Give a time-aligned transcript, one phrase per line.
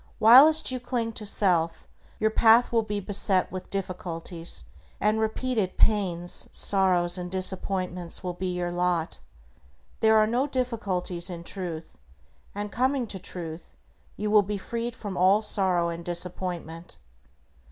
[0.19, 1.87] Whilst you cling to self,
[2.19, 4.63] your path will be beset with difficulties,
[4.99, 9.19] and repeated pains, sorrows, and disappointments will be your lot.
[9.99, 11.99] There are no difficulties in Truth,
[12.55, 13.77] and coming to Truth,
[14.17, 16.97] you will be freed from all sorrow and disappointment.